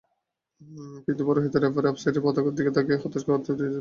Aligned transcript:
কিন্তু 1.05 1.21
পরমুহূর্তেই 1.27 1.61
রেফারির 1.61 1.91
অফসাইডের 1.91 2.23
পতাকার 2.25 2.53
দিকে 2.57 2.71
তাকিয়ে 2.75 2.97
হতাশ 2.97 3.21
হতে 3.21 3.31
হয়েছে 3.31 3.49
তাদের। 3.49 3.69